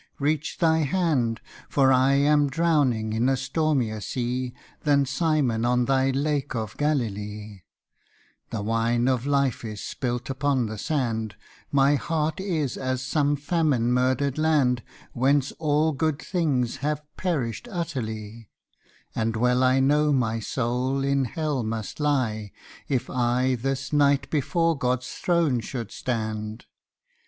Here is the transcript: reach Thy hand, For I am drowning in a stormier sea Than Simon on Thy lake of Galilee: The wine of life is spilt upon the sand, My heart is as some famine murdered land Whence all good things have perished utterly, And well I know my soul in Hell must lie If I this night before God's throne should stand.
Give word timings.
reach 0.17 0.57
Thy 0.57 0.79
hand, 0.79 1.41
For 1.69 1.93
I 1.93 2.13
am 2.13 2.49
drowning 2.49 3.13
in 3.13 3.29
a 3.29 3.37
stormier 3.37 4.01
sea 4.01 4.51
Than 4.81 5.05
Simon 5.05 5.63
on 5.63 5.85
Thy 5.85 6.09
lake 6.09 6.55
of 6.55 6.75
Galilee: 6.77 7.61
The 8.49 8.63
wine 8.63 9.07
of 9.07 9.27
life 9.27 9.63
is 9.63 9.79
spilt 9.79 10.27
upon 10.27 10.65
the 10.65 10.79
sand, 10.79 11.35
My 11.71 11.97
heart 11.97 12.39
is 12.39 12.77
as 12.77 13.03
some 13.03 13.35
famine 13.35 13.91
murdered 13.91 14.39
land 14.39 14.81
Whence 15.13 15.51
all 15.59 15.91
good 15.91 16.19
things 16.19 16.77
have 16.77 17.03
perished 17.15 17.67
utterly, 17.69 18.49
And 19.13 19.35
well 19.35 19.61
I 19.63 19.79
know 19.79 20.11
my 20.11 20.39
soul 20.39 21.03
in 21.03 21.25
Hell 21.25 21.61
must 21.61 21.99
lie 21.99 22.51
If 22.89 23.07
I 23.07 23.53
this 23.53 23.93
night 23.93 24.31
before 24.31 24.75
God's 24.75 25.11
throne 25.13 25.59
should 25.59 25.91
stand. 25.91 26.65